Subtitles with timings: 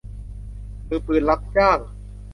[0.87, 1.79] มือปืนรับจ้าง